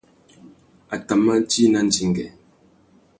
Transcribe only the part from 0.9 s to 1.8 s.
A tà mà djï nà